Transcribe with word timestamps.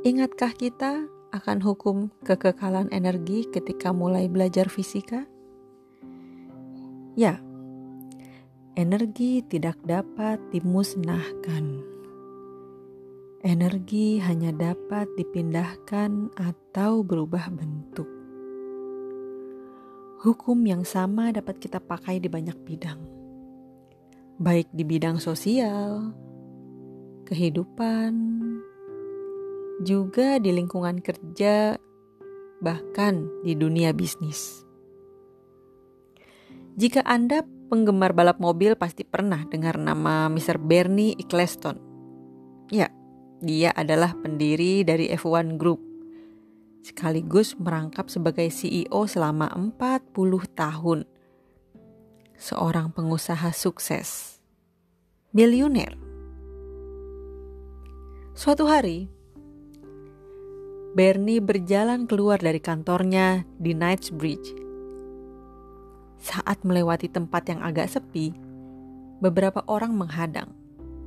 Ingatkah 0.00 0.56
kita 0.56 1.04
akan 1.28 1.60
hukum 1.60 2.08
kekekalan 2.24 2.88
energi 2.88 3.44
ketika 3.52 3.92
mulai 3.92 4.32
belajar 4.32 4.72
fisika? 4.72 5.28
Ya, 7.20 7.36
energi 8.80 9.44
tidak 9.44 9.76
dapat 9.84 10.40
dimusnahkan. 10.56 11.84
Energi 13.44 14.24
hanya 14.24 14.56
dapat 14.56 15.04
dipindahkan 15.20 16.32
atau 16.32 17.04
berubah 17.04 17.52
bentuk. 17.52 18.08
Hukum 20.24 20.64
yang 20.64 20.88
sama 20.88 21.28
dapat 21.28 21.60
kita 21.60 21.76
pakai 21.76 22.24
di 22.24 22.32
banyak 22.32 22.56
bidang, 22.64 23.04
baik 24.40 24.72
di 24.72 24.80
bidang 24.80 25.20
sosial, 25.20 26.16
kehidupan, 27.28 28.40
juga 29.80 30.36
di 30.36 30.52
lingkungan 30.52 31.00
kerja, 31.00 31.80
bahkan 32.60 33.28
di 33.40 33.56
dunia 33.56 33.96
bisnis. 33.96 34.62
Jika 36.76 37.00
Anda 37.04 37.42
penggemar 37.72 38.12
balap 38.12 38.38
mobil, 38.38 38.76
pasti 38.76 39.02
pernah 39.04 39.44
dengar 39.48 39.80
nama 39.80 40.28
Mr. 40.28 40.60
Bernie 40.60 41.16
Eccleston. 41.16 41.80
Ya, 42.68 42.92
dia 43.40 43.72
adalah 43.72 44.14
pendiri 44.20 44.84
dari 44.84 45.08
F1 45.10 45.56
Group, 45.56 45.80
sekaligus 46.84 47.56
merangkap 47.56 48.12
sebagai 48.12 48.52
CEO 48.52 49.08
selama 49.08 49.48
40 49.56 50.12
tahun. 50.52 51.08
Seorang 52.40 52.92
pengusaha 52.96 53.52
sukses, 53.52 54.40
miliuner. 55.36 55.96
Suatu 58.32 58.64
hari, 58.64 59.19
Bernie 60.90 61.38
berjalan 61.38 62.10
keluar 62.10 62.42
dari 62.42 62.58
kantornya 62.58 63.46
di 63.60 63.76
Knightsbridge. 63.76 64.58
Saat 66.18 66.66
melewati 66.66 67.06
tempat 67.06 67.46
yang 67.48 67.62
agak 67.62 67.88
sepi, 67.88 68.34
beberapa 69.22 69.62
orang 69.70 69.94
menghadang, 69.94 70.50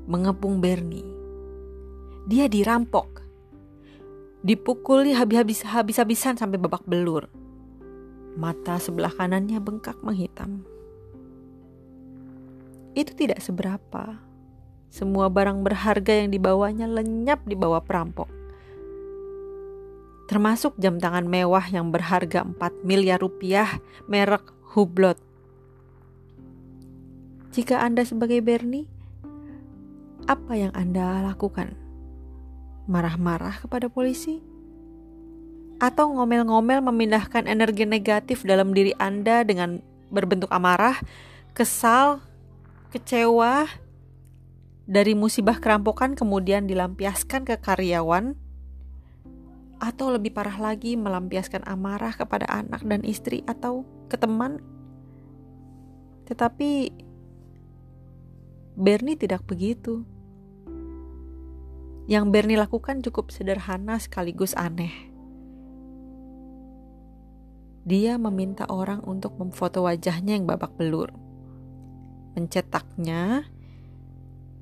mengepung 0.07 0.63
Bernie 0.63 1.23
dia 2.23 2.47
dirampok. 2.47 3.19
Dipukuli 4.43 5.15
habis-habis 5.15 5.63
habis-habisan 5.67 6.39
sampai 6.39 6.55
babak 6.59 6.83
belur. 6.87 7.27
Mata 8.39 8.79
sebelah 8.79 9.11
kanannya 9.11 9.59
bengkak 9.59 9.99
menghitam. 10.03 10.63
Itu 12.95 13.11
tidak 13.15 13.43
seberapa. 13.43 14.19
Semua 14.87 15.27
barang 15.27 15.63
berharga 15.63 16.23
yang 16.23 16.29
dibawanya 16.31 16.87
lenyap 16.87 17.43
di 17.43 17.55
bawah 17.59 17.83
perampok. 17.83 18.42
Termasuk 20.29 20.79
jam 20.79 20.97
tangan 20.97 21.27
mewah 21.27 21.67
yang 21.67 21.91
berharga 21.91 22.47
4 22.47 22.87
miliar 22.87 23.19
rupiah 23.19 23.79
merek 24.07 24.49
Hublot. 24.73 25.19
Jika 27.53 27.83
Anda 27.83 28.01
sebagai 28.01 28.41
Bernie, 28.41 28.89
apa 30.25 30.57
yang 30.57 30.73
Anda 30.73 31.21
lakukan? 31.21 31.83
marah-marah 32.87 33.63
kepada 33.63 33.87
polisi? 33.87 34.43
Atau 35.79 36.15
ngomel-ngomel 36.15 36.79
memindahkan 36.79 37.47
energi 37.47 37.83
negatif 37.83 38.47
dalam 38.47 38.71
diri 38.71 38.95
Anda 38.95 39.43
dengan 39.43 39.83
berbentuk 40.13 40.47
amarah, 40.53 40.95
kesal, 41.51 42.23
kecewa, 42.95 43.67
dari 44.83 45.15
musibah 45.15 45.59
kerampokan 45.59 46.15
kemudian 46.15 46.67
dilampiaskan 46.67 47.47
ke 47.47 47.55
karyawan, 47.59 48.35
atau 49.83 50.15
lebih 50.15 50.31
parah 50.31 50.55
lagi 50.55 50.95
melampiaskan 50.95 51.67
amarah 51.67 52.15
kepada 52.15 52.47
anak 52.47 52.87
dan 52.87 53.03
istri 53.03 53.43
atau 53.43 53.83
ke 54.07 54.15
teman. 54.15 54.63
Tetapi 56.23 56.95
Bernie 58.79 59.19
tidak 59.19 59.43
begitu. 59.43 60.07
Yang 62.07 62.25
Bernie 62.31 62.55
lakukan 62.55 63.03
cukup 63.03 63.35
sederhana 63.35 63.99
sekaligus 63.99 64.55
aneh. 64.55 65.11
Dia 67.83 68.15
meminta 68.15 68.63
orang 68.71 69.03
untuk 69.03 69.35
memfoto 69.35 69.83
wajahnya 69.83 70.39
yang 70.39 70.47
babak 70.47 70.71
belur, 70.79 71.11
mencetaknya, 72.31 73.43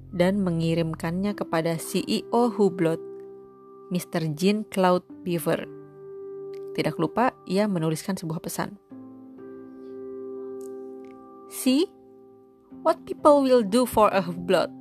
dan 0.09 0.41
mengirimkannya 0.41 1.37
kepada 1.37 1.77
CEO 1.77 2.49
Hublot, 2.49 3.10
Mr. 3.91 4.23
Jean 4.33 4.63
Claude 4.71 5.05
Beaver. 5.27 5.67
Tidak 6.71 6.95
lupa, 6.95 7.35
ia 7.43 7.67
menuliskan 7.67 8.15
sebuah 8.15 8.39
pesan. 8.39 8.79
See 11.51 11.91
what 12.87 13.03
people 13.03 13.43
will 13.43 13.61
do 13.61 13.83
for 13.83 14.07
a 14.15 14.23
Hublot. 14.23 14.71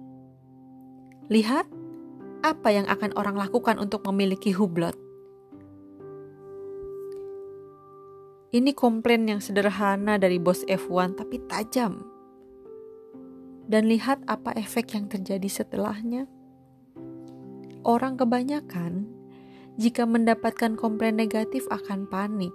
Lihat 1.26 1.66
apa 2.40 2.68
yang 2.72 2.86
akan 2.88 3.12
orang 3.18 3.36
lakukan 3.36 3.76
untuk 3.76 4.06
memiliki 4.08 4.54
hublot? 4.54 4.96
Ini 8.50 8.74
komplain 8.74 9.30
yang 9.30 9.38
sederhana 9.38 10.18
dari 10.18 10.42
bos 10.42 10.66
F1 10.66 11.14
tapi 11.14 11.38
tajam. 11.46 12.02
Dan 13.70 13.86
lihat 13.86 14.26
apa 14.26 14.50
efek 14.58 14.98
yang 14.98 15.06
terjadi 15.06 15.46
setelahnya. 15.46 16.26
Orang 17.80 18.20
kebanyakan 18.20 19.08
jika 19.80 20.04
mendapatkan 20.04 20.76
komplain 20.76 21.16
negatif 21.16 21.64
akan 21.72 22.04
panik. 22.04 22.52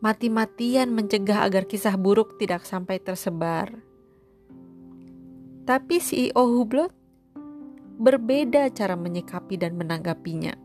Mati-matian 0.00 0.96
mencegah 0.96 1.44
agar 1.44 1.68
kisah 1.68 2.00
buruk 2.00 2.40
tidak 2.40 2.64
sampai 2.64 2.98
tersebar. 2.98 3.68
Tapi 5.68 6.00
CEO 6.00 6.42
Hublot 6.42 6.90
berbeda 8.00 8.72
cara 8.72 8.96
menyikapi 8.96 9.60
dan 9.60 9.76
menanggapinya. 9.76 10.56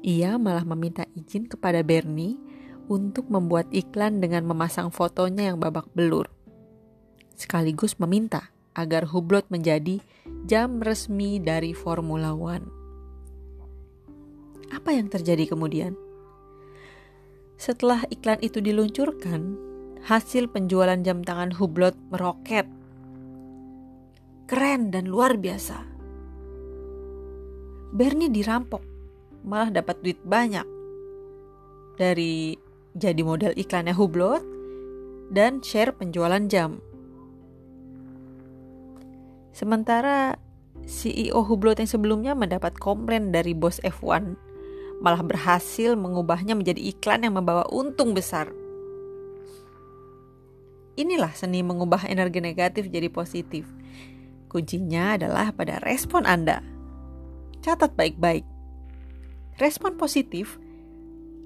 Ia 0.00 0.40
malah 0.40 0.64
meminta 0.64 1.04
izin 1.12 1.46
kepada 1.46 1.84
Bernie 1.84 2.40
untuk 2.88 3.28
membuat 3.28 3.68
iklan 3.72 4.20
dengan 4.20 4.48
memasang 4.48 4.88
fotonya 4.88 5.52
yang 5.52 5.60
babak 5.60 5.88
belur. 5.92 6.28
Sekaligus 7.36 8.00
meminta 8.00 8.52
agar 8.74 9.06
Hublot 9.08 9.46
menjadi 9.48 10.02
jam 10.44 10.76
resmi 10.84 11.40
dari 11.40 11.72
Formula 11.72 12.36
One. 12.36 12.68
Apa 14.68 14.92
yang 14.92 15.08
terjadi 15.08 15.48
kemudian? 15.48 15.96
Setelah 17.56 18.04
iklan 18.12 18.44
itu 18.44 18.60
diluncurkan, 18.60 19.56
hasil 20.04 20.52
penjualan 20.52 21.00
jam 21.00 21.24
tangan 21.24 21.48
Hublot 21.56 21.96
meroket 22.12 22.68
keren 24.44 24.92
dan 24.92 25.08
luar 25.08 25.40
biasa. 25.40 25.80
Bernie 27.96 28.28
dirampok, 28.28 28.84
malah 29.48 29.72
dapat 29.72 29.96
duit 30.04 30.20
banyak 30.20 30.68
dari 31.96 32.52
jadi 32.92 33.22
model 33.24 33.56
iklannya 33.56 33.96
Hublot 33.96 34.44
dan 35.32 35.64
share 35.64 35.96
penjualan 35.96 36.44
jam. 36.52 36.84
Sementara 39.54 40.34
CEO 40.82 41.46
Hublot 41.46 41.78
yang 41.78 41.86
sebelumnya 41.86 42.34
mendapat 42.34 42.74
komplain 42.74 43.30
dari 43.30 43.54
bos 43.54 43.78
F1 43.86 44.34
malah 44.98 45.22
berhasil 45.22 45.94
mengubahnya 45.94 46.58
menjadi 46.58 46.82
iklan 46.90 47.22
yang 47.22 47.38
membawa 47.38 47.62
untung 47.70 48.18
besar. 48.18 48.50
Inilah 50.98 51.30
seni 51.34 51.62
mengubah 51.62 52.06
energi 52.06 52.42
negatif 52.42 52.90
jadi 52.90 53.06
positif. 53.10 53.66
Kuncinya 54.50 55.18
adalah 55.18 55.50
pada 55.50 55.82
respon 55.82 56.26
Anda. 56.26 56.62
Catat 57.62 57.94
baik-baik. 57.98 58.46
Respon 59.58 59.98
positif 59.98 60.58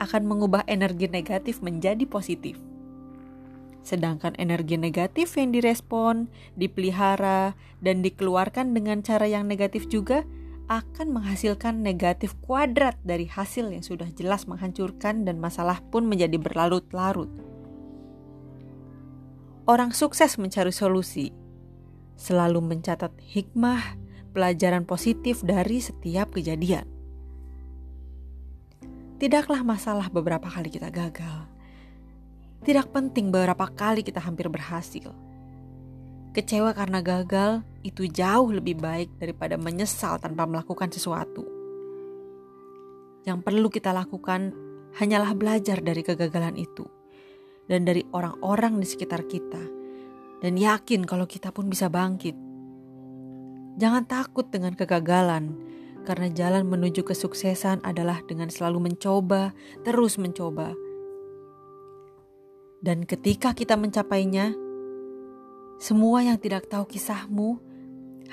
akan 0.00 0.28
mengubah 0.28 0.64
energi 0.68 1.08
negatif 1.08 1.60
menjadi 1.64 2.04
positif. 2.04 2.60
Sedangkan 3.88 4.36
energi 4.36 4.76
negatif 4.76 5.40
yang 5.40 5.48
direspon, 5.48 6.28
dipelihara, 6.60 7.56
dan 7.80 8.04
dikeluarkan 8.04 8.76
dengan 8.76 9.00
cara 9.00 9.24
yang 9.24 9.48
negatif 9.48 9.88
juga 9.88 10.28
akan 10.68 11.16
menghasilkan 11.16 11.80
negatif 11.80 12.36
kuadrat 12.44 13.00
dari 13.00 13.24
hasil 13.24 13.72
yang 13.72 13.80
sudah 13.80 14.12
jelas 14.12 14.44
menghancurkan 14.44 15.24
dan 15.24 15.40
masalah 15.40 15.80
pun 15.88 16.04
menjadi 16.04 16.36
berlarut-larut. 16.36 17.32
Orang 19.64 19.96
sukses 19.96 20.36
mencari 20.36 20.68
solusi, 20.68 21.32
selalu 22.20 22.60
mencatat 22.60 23.16
hikmah, 23.24 23.96
pelajaran 24.36 24.84
positif 24.84 25.40
dari 25.40 25.80
setiap 25.80 26.36
kejadian. 26.36 26.84
Tidaklah 29.16 29.64
masalah 29.64 30.12
beberapa 30.12 30.52
kali 30.52 30.68
kita 30.68 30.92
gagal. 30.92 31.57
Tidak 32.62 32.86
penting 32.90 33.30
beberapa 33.30 33.70
kali 33.70 34.02
kita 34.02 34.18
hampir 34.18 34.50
berhasil. 34.50 35.14
Kecewa 36.34 36.74
karena 36.76 37.00
gagal 37.00 37.64
itu 37.82 38.06
jauh 38.06 38.50
lebih 38.52 38.78
baik 38.78 39.16
daripada 39.18 39.56
menyesal 39.56 40.20
tanpa 40.20 40.44
melakukan 40.44 40.92
sesuatu. 40.92 41.46
Yang 43.24 43.38
perlu 43.42 43.68
kita 43.72 43.90
lakukan 43.90 44.52
hanyalah 44.98 45.34
belajar 45.34 45.80
dari 45.80 46.02
kegagalan 46.04 46.56
itu 46.58 46.86
dan 47.68 47.84
dari 47.84 48.02
orang-orang 48.16 48.80
di 48.80 48.86
sekitar 48.88 49.28
kita, 49.28 49.60
dan 50.40 50.56
yakin 50.56 51.04
kalau 51.04 51.28
kita 51.28 51.52
pun 51.52 51.68
bisa 51.68 51.92
bangkit. 51.92 52.34
Jangan 53.78 54.08
takut 54.08 54.48
dengan 54.48 54.74
kegagalan, 54.74 55.54
karena 56.08 56.32
jalan 56.32 56.64
menuju 56.66 57.04
kesuksesan 57.04 57.84
adalah 57.84 58.24
dengan 58.24 58.48
selalu 58.48 58.90
mencoba, 58.90 59.52
terus 59.84 60.16
mencoba. 60.16 60.87
Dan 62.78 63.02
ketika 63.02 63.54
kita 63.58 63.74
mencapainya, 63.74 64.54
semua 65.82 66.22
yang 66.22 66.38
tidak 66.38 66.70
tahu 66.70 66.86
kisahmu 66.86 67.58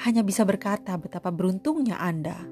hanya 0.05 0.21
bisa 0.21 0.45
berkata 0.45 0.93
betapa 0.97 1.33
beruntungnya 1.33 1.97
Anda. 1.97 2.45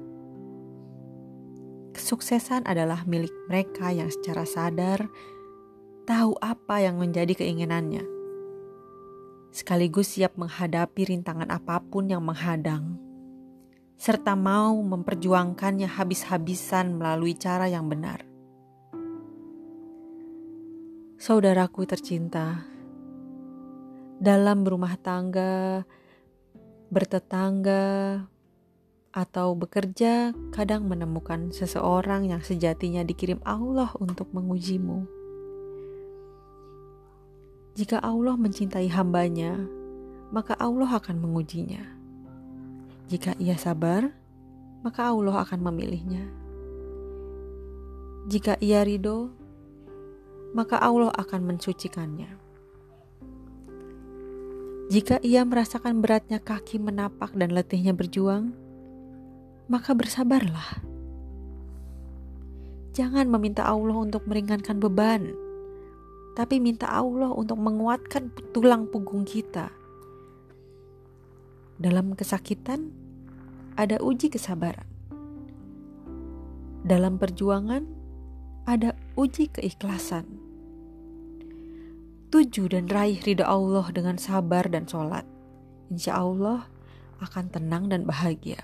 Kesuksesan 1.94 2.66
adalah 2.66 3.06
milik 3.06 3.30
mereka 3.46 3.94
yang 3.94 4.10
secara 4.10 4.42
sadar 4.42 5.06
tahu 6.04 6.34
apa 6.42 6.82
yang 6.82 6.98
menjadi 6.98 7.38
keinginannya, 7.38 8.02
sekaligus 9.54 10.18
siap 10.18 10.34
menghadapi 10.34 11.14
rintangan 11.14 11.48
apa 11.54 11.78
pun 11.78 12.10
yang 12.10 12.26
menghadang, 12.26 12.98
serta 13.94 14.34
mau 14.34 14.74
memperjuangkannya 14.82 15.86
habis-habisan 15.86 16.98
melalui 16.98 17.38
cara 17.38 17.70
yang 17.70 17.86
benar. 17.86 18.33
Saudaraku 21.24 21.88
tercinta, 21.88 22.68
dalam 24.20 24.60
berumah 24.60 24.92
tangga, 25.00 25.80
bertetangga, 26.92 28.20
atau 29.08 29.56
bekerja, 29.56 30.36
kadang 30.52 30.84
menemukan 30.84 31.48
seseorang 31.48 32.28
yang 32.28 32.44
sejatinya 32.44 33.00
dikirim 33.08 33.40
Allah 33.40 33.88
untuk 34.04 34.36
mengujimu. 34.36 35.08
Jika 37.72 38.04
Allah 38.04 38.36
mencintai 38.36 38.92
hambanya, 38.92 39.64
maka 40.28 40.52
Allah 40.60 40.92
akan 40.92 41.24
mengujinya. 41.24 41.88
Jika 43.08 43.32
ia 43.40 43.56
sabar, 43.56 44.12
maka 44.84 45.08
Allah 45.08 45.40
akan 45.40 45.72
memilihnya. 45.72 46.28
Jika 48.28 48.60
ia 48.60 48.84
ridho, 48.84 49.32
maka 50.54 50.78
Allah 50.78 51.10
akan 51.10 51.50
mensucikannya. 51.50 52.30
Jika 54.88 55.18
ia 55.26 55.42
merasakan 55.42 55.98
beratnya 55.98 56.38
kaki 56.38 56.78
menapak 56.78 57.34
dan 57.34 57.50
letihnya 57.50 57.90
berjuang, 57.90 58.54
maka 59.66 59.90
bersabarlah. 59.90 60.78
Jangan 62.94 63.26
meminta 63.26 63.66
Allah 63.66 63.98
untuk 63.98 64.22
meringankan 64.30 64.78
beban, 64.78 65.34
tapi 66.38 66.62
minta 66.62 66.86
Allah 66.86 67.34
untuk 67.34 67.58
menguatkan 67.58 68.30
tulang 68.54 68.86
punggung 68.86 69.26
kita. 69.26 69.74
Dalam 71.74 72.14
kesakitan, 72.14 72.94
ada 73.74 73.98
uji 73.98 74.30
kesabaran. 74.30 74.86
Dalam 76.86 77.18
perjuangan, 77.18 77.82
ada 78.68 78.94
uji 79.18 79.50
keikhlasan 79.50 80.33
tuju 82.34 82.66
dan 82.66 82.90
raih 82.90 83.22
ridha 83.22 83.46
Allah 83.46 83.86
dengan 83.94 84.18
sabar 84.18 84.66
dan 84.66 84.90
sholat. 84.90 85.22
Insya 85.86 86.18
Allah 86.18 86.66
akan 87.22 87.46
tenang 87.46 87.86
dan 87.86 88.02
bahagia. 88.02 88.58